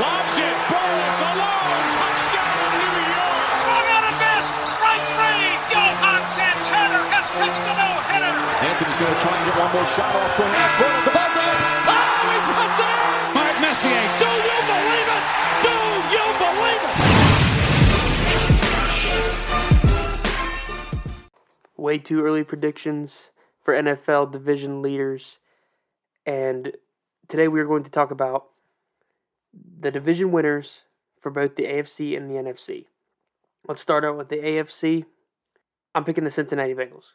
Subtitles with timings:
[0.00, 0.56] Lobs it.
[0.72, 1.84] Burress alone.
[1.92, 3.48] Touchdown, New York.
[3.60, 4.46] Swung on a miss.
[4.64, 5.52] Strike three.
[5.68, 8.36] Johan Santana has pitched a no-hitter.
[8.72, 11.12] Anthony's going to try and get one more shot off from half court at the
[11.12, 11.44] buzzer.
[11.44, 13.36] Oh, he puts it in.
[13.36, 14.04] Mark Messier.
[14.16, 15.24] Do you believe it?
[15.60, 15.76] Do
[16.08, 17.12] you believe it?
[21.82, 23.28] way too early predictions
[23.60, 25.38] for NFL division leaders.
[26.24, 26.72] And
[27.28, 28.51] today we are going to talk about
[29.52, 30.82] the division winners
[31.20, 32.86] for both the AFC and the NFC.
[33.66, 35.04] Let's start out with the AFC.
[35.94, 37.12] I'm picking the Cincinnati Bengals.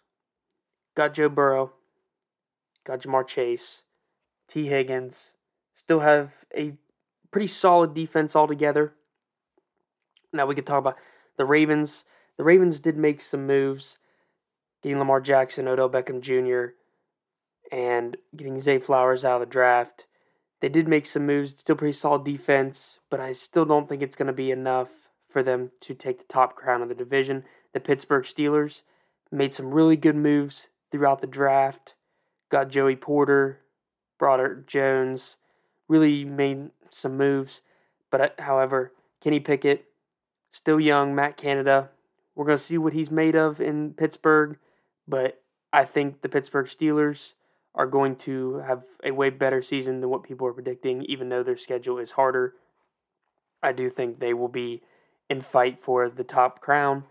[0.96, 1.74] Got Joe Burrow,
[2.86, 3.84] got Ja'Marr Chase,
[4.48, 5.32] Tee Higgins.
[5.74, 6.74] Still have a
[7.32, 8.94] pretty solid defense altogether.
[10.34, 10.98] Now we could talk about
[11.38, 12.04] the Ravens.
[12.38, 13.98] The Ravens did make some moves
[14.82, 16.74] getting Lamar Jackson, Odell Beckham Jr.,
[17.72, 20.06] and getting Zay Flowers out of the draft.
[20.60, 24.16] They did make some moves, still pretty solid defense, but I still don't think it's
[24.16, 24.90] going to be enough
[25.30, 27.44] for them to take the top crown of the division.
[27.74, 28.82] The Pittsburgh Steelers
[29.32, 31.94] made some really good moves throughout the draft.
[32.50, 33.60] Got Joey Porter,
[34.18, 35.36] Broderick Jones,
[35.88, 37.62] really made some moves.
[38.10, 39.86] But uh, however, Kenny Pickett,
[40.52, 41.90] still young, Matt Canada,
[42.34, 44.58] we're going to see what he's made of in Pittsburgh
[45.08, 47.34] but I think the Pittsburgh Steelers
[47.78, 51.44] are going to have a way better season than what people are predicting, even though
[51.44, 52.56] their schedule is harder.
[53.62, 54.82] I do think they will be
[55.30, 57.04] in fight for the top crown.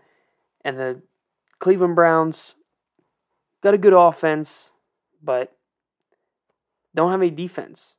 [0.63, 1.01] And the
[1.59, 2.55] Cleveland Browns
[3.63, 4.71] got a good offense,
[5.23, 5.55] but
[6.93, 7.93] don't have any defense.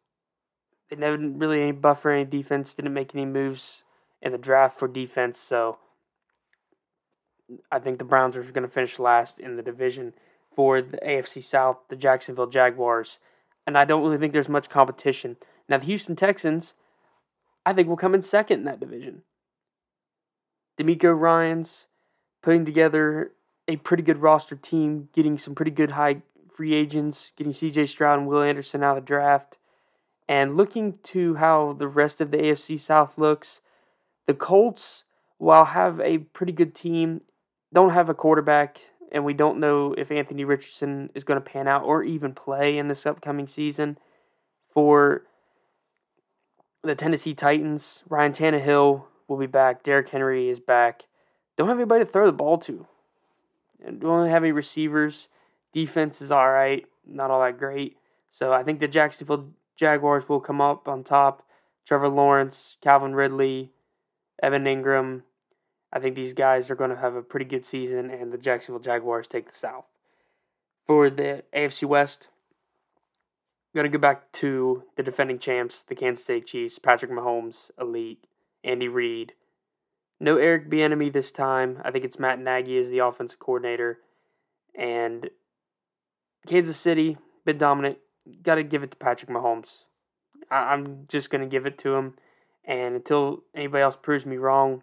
[0.90, 3.82] They never really any buffer any defense, didn't make any moves
[4.20, 5.78] in the draft for defense, so
[7.70, 10.12] I think the Browns are going to finish last in the division
[10.58, 13.20] for the AFC South, the Jacksonville Jaguars.
[13.64, 15.36] And I don't really think there's much competition.
[15.68, 16.74] Now, the Houston Texans,
[17.64, 19.22] I think, will come in second in that division.
[20.76, 21.86] DeMeco Ryans
[22.42, 23.30] putting together
[23.68, 26.22] a pretty good roster team, getting some pretty good high
[26.52, 29.58] free agents, getting CJ Stroud and Will Anderson out of the draft,
[30.28, 33.60] and looking to how the rest of the AFC South looks.
[34.26, 35.04] The Colts,
[35.36, 37.20] while have a pretty good team,
[37.72, 41.68] don't have a quarterback, and we don't know if Anthony Richardson is going to pan
[41.68, 43.98] out or even play in this upcoming season.
[44.72, 45.22] For
[46.82, 49.82] the Tennessee Titans, Ryan Tannehill will be back.
[49.82, 51.04] Derrick Henry is back.
[51.56, 52.86] Don't have anybody to throw the ball to.
[53.84, 55.28] And don't have any receivers.
[55.72, 57.96] Defense is all right, not all that great.
[58.30, 61.44] So I think the Jacksonville Jaguars will come up on top.
[61.86, 63.70] Trevor Lawrence, Calvin Ridley,
[64.42, 65.22] Evan Engram,
[65.92, 68.80] I think these guys are going to have a pretty good season, and the Jacksonville
[68.80, 69.86] Jaguars take the South.
[70.86, 72.28] For the AFC West,
[73.74, 78.26] going to go back to the defending champs, the Kansas City Chiefs, Patrick Mahomes, elite,
[78.64, 79.32] Andy Reid.
[80.20, 81.80] No Eric Bieniemy this time.
[81.84, 84.00] I think it's Matt Nagy as the offensive coordinator,
[84.74, 85.30] and
[86.46, 87.98] Kansas City been dominant.
[88.42, 89.84] Got to give it to Patrick Mahomes.
[90.50, 92.14] I'm just going to give it to him,
[92.64, 94.82] and until anybody else proves me wrong,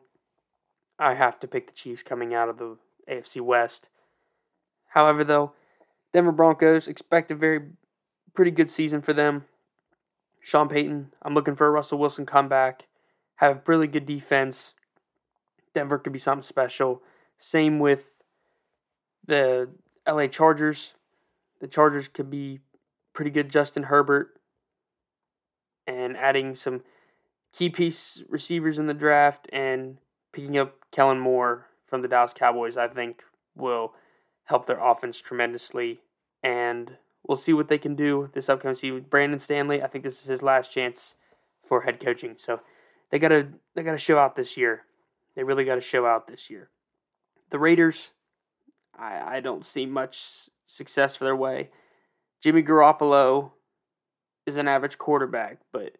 [0.98, 2.78] I have to pick the Chiefs coming out of the
[3.10, 3.90] AFC West.
[4.90, 5.54] However, though,
[6.14, 7.62] Denver Broncos expect a very
[8.34, 9.46] pretty good season for them.
[10.42, 12.84] Sean Payton, I'm looking for a Russell Wilson comeback.
[13.38, 14.74] Have a really good defense.
[15.74, 17.02] Denver could be something special.
[17.38, 18.12] Same with
[19.26, 19.70] the
[20.08, 20.94] LA Chargers.
[21.60, 22.60] The Chargers could be
[23.14, 23.50] pretty good.
[23.50, 24.40] Justin Herbert
[25.88, 26.84] and adding some
[27.52, 29.98] key piece receivers in the draft and
[30.36, 33.24] picking up Kellen Moore from the Dallas Cowboys, I think,
[33.56, 33.94] will
[34.44, 36.02] help their offense tremendously.
[36.44, 39.06] And we'll see what they can do this upcoming season.
[39.10, 41.16] Brandon Staley, I think this is his last chance
[41.66, 42.36] for head coaching.
[42.38, 42.60] So
[43.10, 44.84] they gotta they gotta show out this year.
[45.36, 46.70] They really gotta show out this year.
[47.50, 48.10] The Raiders,
[48.98, 51.70] I, I don't see much success for their way.
[52.44, 53.52] Jimmy Garoppolo
[54.46, 55.94] is an average quarterback, but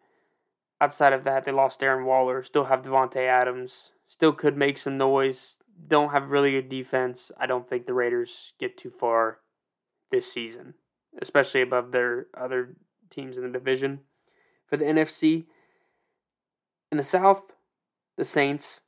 [0.80, 4.98] outside of that, they lost Darren Waller, still have Davante Adams, still could make some
[4.98, 5.56] noise.
[5.88, 7.30] Don't have really good defense.
[7.38, 9.38] I don't think the Raiders get too far
[10.10, 10.74] this season,
[11.20, 12.76] especially above their other
[13.10, 14.00] teams in the division.
[14.66, 15.44] For the NFC,
[16.90, 17.42] in the South,
[18.16, 18.80] the Saints.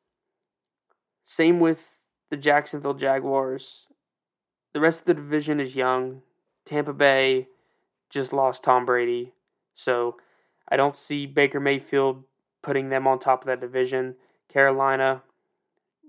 [1.24, 1.98] Same with
[2.30, 3.86] the Jacksonville Jaguars.
[4.72, 6.22] The rest of the division is young.
[6.64, 7.48] Tampa Bay
[8.10, 9.32] just lost Tom Brady.
[9.74, 10.16] So
[10.68, 12.24] I don't see Baker Mayfield
[12.62, 14.16] putting them on top of that division.
[14.52, 15.22] Carolina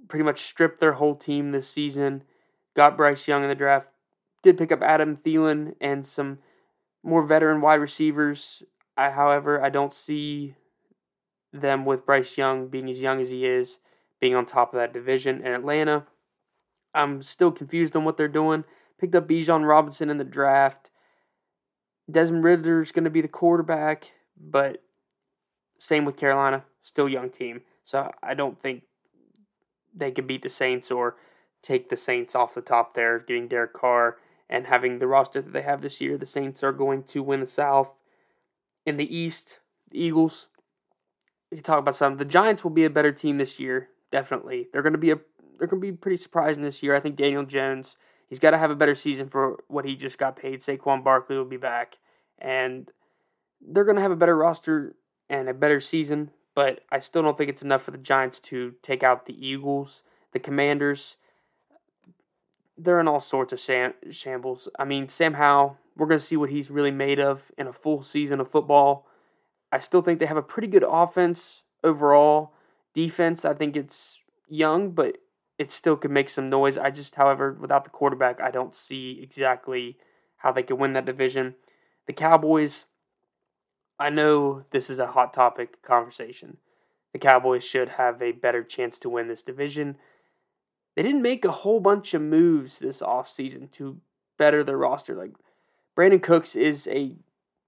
[0.07, 2.23] pretty much stripped their whole team this season.
[2.75, 3.87] Got Bryce Young in the draft.
[4.43, 6.39] Did pick up Adam Thielen and some
[7.03, 8.63] more veteran wide receivers.
[8.97, 10.55] I, however, I don't see
[11.51, 13.79] them with Bryce Young being as young as he is,
[14.19, 15.41] being on top of that division.
[15.43, 16.05] And Atlanta,
[16.93, 18.63] I'm still confused on what they're doing.
[18.99, 20.89] Picked up Bijan Robinson in the draft.
[22.09, 24.81] Desmond Ridder is going to be the quarterback, but
[25.77, 27.61] same with Carolina, still young team.
[27.85, 28.83] So I don't think
[29.95, 31.17] they can beat the Saints or
[31.61, 34.17] take the Saints off the top there, getting Derek Carr
[34.49, 36.17] and having the roster that they have this year.
[36.17, 37.91] The Saints are going to win the South.
[38.85, 39.59] In the East,
[39.91, 40.47] the Eagles.
[41.51, 42.17] You talk about some.
[42.17, 44.67] The Giants will be a better team this year, definitely.
[44.71, 45.19] They're going to be a
[45.59, 46.95] they're going to be pretty surprising this year.
[46.95, 47.97] I think Daniel Jones,
[48.27, 50.61] he's got to have a better season for what he just got paid.
[50.61, 51.97] Saquon Barkley will be back,
[52.39, 52.89] and
[53.61, 54.95] they're going to have a better roster
[55.29, 56.31] and a better season.
[56.59, 60.03] But I still don't think it's enough for the Giants to take out the Eagles,
[60.33, 61.15] the Commanders.
[62.77, 64.67] They're in all sorts of sham- shambles.
[64.77, 67.71] I mean, Sam Howell, we're going to see what he's really made of in a
[67.71, 69.07] full season of football.
[69.71, 72.51] I still think they have a pretty good offense overall.
[72.93, 74.17] Defense, I think it's
[74.49, 75.17] young, but
[75.57, 76.77] it still could make some noise.
[76.77, 79.95] I just, however, without the quarterback, I don't see exactly
[80.35, 81.55] how they could win that division.
[82.05, 82.83] The Cowboys,
[83.99, 86.57] I know this is a hot topic conversation.
[87.11, 89.97] The Cowboys should have a better chance to win this division.
[90.95, 93.99] They didn't make a whole bunch of moves this offseason to
[94.37, 95.15] better their roster.
[95.15, 95.33] Like
[95.97, 97.15] Brandin Cooks is a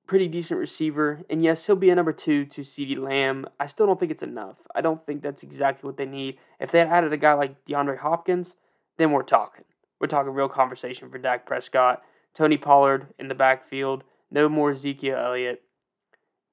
[0.07, 3.45] pretty decent receiver, and yes, he'll be a number two to CeeDee Lamb.
[3.59, 4.57] I still don't think it's enough.
[4.75, 6.37] I don't think that's exactly what they need.
[6.59, 8.55] If they had added a guy like DeAndre Hopkins,
[8.97, 9.65] then we're talking.
[9.99, 12.01] We're talking real conversation for Dak Prescott,
[12.33, 15.63] Tony Pollard in the backfield, no more Ezekiel Elliott.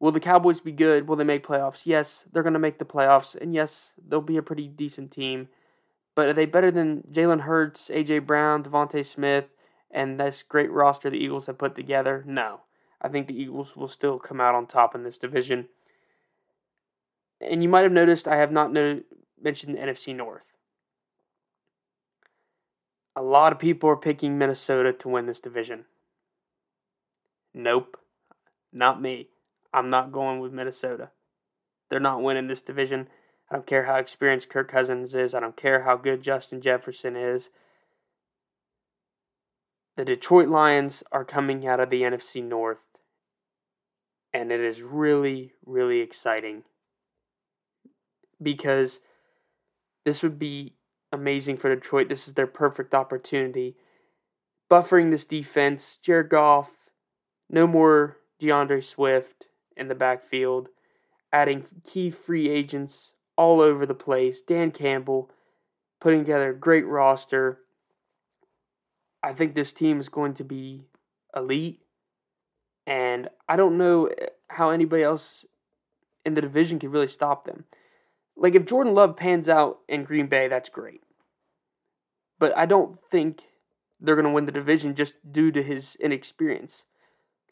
[0.00, 1.08] Will the Cowboys be good?
[1.08, 1.80] Will they make playoffs?
[1.84, 5.48] Yes, they're going to make the playoffs, and yes, they'll be a pretty decent team.
[6.14, 8.20] But are they better than Jalen Hurts, A.J.
[8.20, 9.46] Brown, DeVonta Smith,
[9.90, 12.24] and this great roster the Eagles have put together?
[12.26, 12.60] No.
[13.00, 15.68] I think the Eagles will still come out on top in this division.
[17.40, 19.02] And you might have noticed I have not no-
[19.40, 20.42] mentioned the NFC North.
[23.14, 25.84] A lot of people are picking Minnesota to win this division.
[27.54, 27.96] Nope,
[28.72, 29.28] not me.
[29.72, 31.10] I'm not going with Minnesota.
[31.90, 33.08] They're not winning this division.
[33.50, 35.34] I don't care how experienced Kirk Cousins is.
[35.34, 37.48] I don't care how good Justin Jefferson is.
[39.96, 42.78] The Detroit Lions are coming out of the NFC North
[44.32, 46.62] and it is really, really exciting
[48.40, 49.00] because
[50.04, 50.74] this would be
[51.12, 52.08] amazing for Detroit.
[52.08, 53.76] This is their perfect opportunity.
[54.70, 56.70] Buffering this defense, Jared Goff,
[57.48, 59.46] no more D'Andre Swift
[59.78, 60.68] in the backfield,
[61.32, 64.40] adding key free agents all over the place.
[64.40, 65.30] Dan Campbell
[66.00, 67.60] putting together a great roster.
[69.22, 70.84] I think this team is going to be
[71.34, 71.80] elite.
[72.86, 75.44] And I don't know eh, how anybody else
[76.24, 77.64] in the division can really stop them.
[78.36, 81.00] Like, if Jordan Love pans out in Green Bay, that's great.
[82.38, 83.42] But I don't think
[84.00, 86.84] they're going to win the division just due to his inexperience.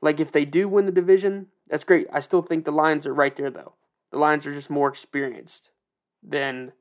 [0.01, 2.07] Like, if they do win the division, that's great.
[2.13, 3.75] I still think the Lions are right there, though.
[4.11, 5.71] The Lions are just more experienced
[6.23, 6.73] than,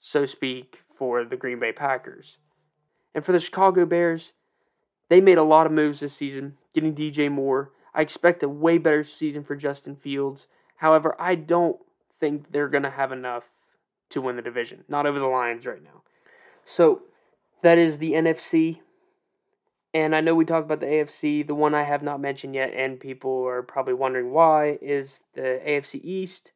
[0.00, 2.38] so speak, for the Green Bay Packers.
[3.14, 4.32] And for the Chicago Bears,
[5.08, 7.72] they made a lot of moves this season, getting DJ Moore.
[7.94, 10.46] I expect a way better season for Justin Fields.
[10.76, 11.78] However, I don't
[12.18, 13.44] think they're going to have enough
[14.10, 14.84] to win the division.
[14.88, 16.02] Not over the Lions right now.
[16.64, 17.02] So
[17.62, 18.80] that is the NFC.
[19.94, 21.46] And I know we talked about the AFC.
[21.46, 25.60] The one I have not mentioned yet, and people are probably wondering why, is the
[25.64, 26.50] AFC East.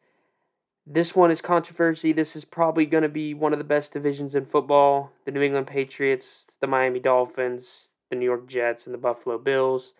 [0.84, 2.12] This one is controversy.
[2.12, 5.12] This is probably going to be one of the best divisions in football.
[5.24, 9.92] The New England Patriots, the Miami Dolphins, the New York Jets, and the Buffalo Bills.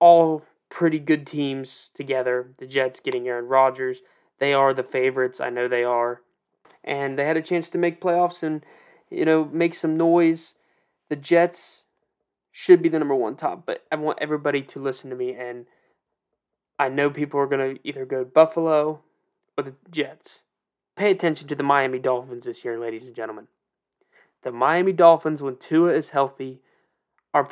[0.00, 2.54] All pretty good teams together.
[2.58, 4.00] The Jets getting Aaron Rodgers.
[4.40, 5.40] They are the favorites.
[5.40, 6.22] I know they are.
[6.82, 8.64] And they had a chance to make playoffs and,
[9.10, 10.54] you know, make some noise.
[11.08, 11.81] The Jets
[12.52, 15.34] should be the number one top, but I want everybody to listen to me.
[15.34, 15.66] And
[16.78, 19.00] I know people are going to either go Buffalo
[19.56, 20.42] or the Jets.
[20.94, 23.48] Pay attention to the Miami Dolphins this year, ladies and gentlemen.
[24.42, 26.60] The Miami Dolphins, when Tua is healthy,
[27.32, 27.48] are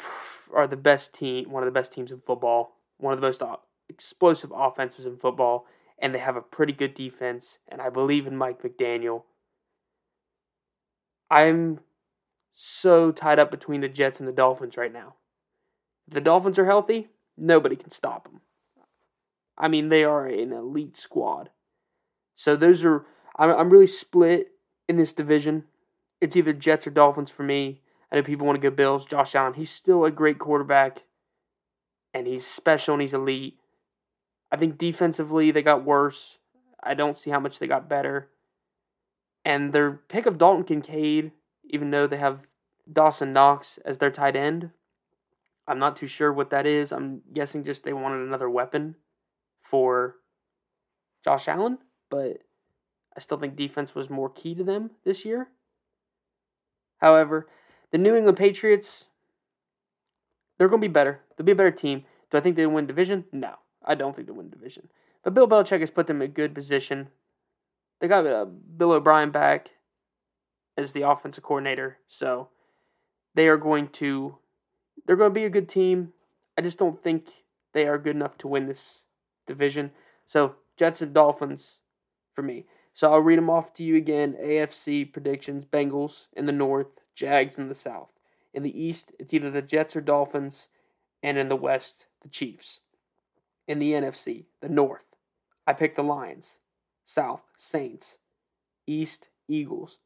[0.52, 3.40] are the best team, one of the best teams in football, one of the most
[3.40, 3.56] uh,
[3.88, 5.66] explosive offenses in football,
[5.98, 7.58] and they have a pretty good defense.
[7.68, 9.22] And I believe in Mike McDaniel.
[11.30, 11.80] I'm
[12.62, 15.14] so tied up between the Jets and the Dolphins right now.
[16.06, 18.42] If the Dolphins are healthy, nobody can stop them.
[19.56, 21.48] I mean, they are an elite squad.
[22.34, 24.48] So those are I'm I'm really split
[24.90, 25.64] in this division.
[26.20, 27.80] It's either Jets or Dolphins for me.
[28.12, 29.06] I know people want to go Bills.
[29.06, 31.04] Josh Allen, he's still a great quarterback,
[32.12, 33.58] and he's special and he's elite.
[34.52, 36.36] I think defensively they got worse.
[36.82, 38.28] I don't see how much they got better.
[39.46, 41.32] And their pick of Dalton Kincaid,
[41.64, 42.46] even though they have
[42.92, 44.70] Dawson Knox as their tight end,
[45.66, 46.92] I'm not too sure what that is.
[46.92, 48.96] I'm guessing just they wanted another weapon
[49.62, 50.16] for
[51.24, 51.78] Josh Allen,
[52.08, 52.38] but
[53.16, 55.48] I still think defense was more key to them this year.
[56.98, 57.48] However,
[57.92, 59.04] the New England Patriots,
[60.58, 61.20] they're going to be better.
[61.36, 62.04] They'll be a better team.
[62.30, 63.24] Do I think they win division?
[63.32, 64.88] No, I don't think they win division.
[65.22, 67.08] But Bill Belichick has put them in a good position.
[68.00, 69.70] They got uh, Bill O'Brien back
[70.76, 72.48] as the offensive coordinator, so
[73.34, 74.36] they are going to
[75.06, 76.12] they're going to be a good team.
[76.58, 77.26] I just don't think
[77.72, 79.04] they are good enough to win this
[79.46, 79.92] division.
[80.26, 81.76] So Jets and Dolphins
[82.34, 82.66] for me.
[82.94, 84.36] So I'll read them off to you again.
[84.40, 88.10] AFC predictions: Bengals in the north, Jags in the south.
[88.52, 90.66] In the east, it's either the Jets or Dolphins,
[91.22, 92.80] and in the west, the Chiefs.
[93.68, 95.04] In the NFC, the north,
[95.66, 96.56] I pick the Lions,
[97.06, 98.18] south, Saints,
[98.86, 99.98] east, Eagles,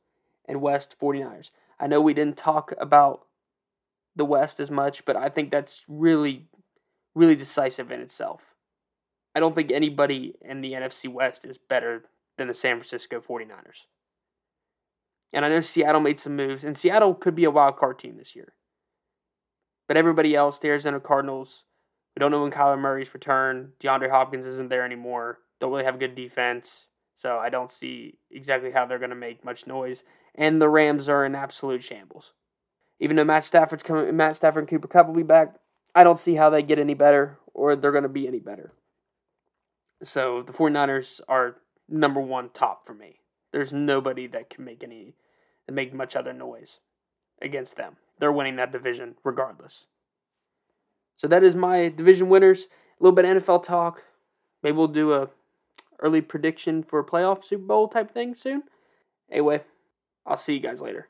[0.46, 1.50] and west, 49ers.
[1.78, 3.26] I know we didn't talk about
[4.16, 6.46] the west as much, but I think that's really,
[7.14, 8.42] really decisive in itself.
[9.34, 12.04] I don't think anybody in the NFC West is better
[12.38, 13.86] than the San Francisco 49ers.
[15.32, 18.16] And I know Seattle made some moves, and Seattle could be a wild card team
[18.16, 18.52] this year.
[19.88, 21.64] But everybody else, the Arizona Cardinals,
[22.14, 23.72] we don't know when Kyler Murray's return.
[23.80, 25.40] DeAndre Hopkins isn't there anymore.
[25.60, 26.86] Don't really have a good defense.
[27.16, 30.02] So I don't see exactly how they're going to make much noise.
[30.34, 32.32] And the Rams are in absolute shambles.
[33.00, 35.54] Even though Matt Stafford's coming, Matt Stafford and Cooper Kupp will be back,
[35.94, 38.72] I don't see how they get any better or they're going to be any better.
[40.02, 41.56] So the 49ers are
[41.88, 43.20] number one top for me.
[43.52, 45.14] There's nobody that can make any
[45.66, 46.80] that make much other noise
[47.40, 47.96] against them.
[48.18, 49.86] They're winning that division regardless.
[51.16, 52.64] So that is my division winners.
[53.00, 54.02] A little bit of NFL talk.
[54.62, 55.30] Maybe we'll do a
[56.00, 58.62] early prediction for playoff Super Bowl type thing soon.
[59.30, 59.62] Anyway,
[60.26, 61.08] I'll see you guys later.